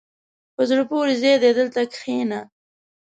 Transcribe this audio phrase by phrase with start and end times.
[0.55, 2.39] په زړه پورې ځای دی، دلته کښېنه.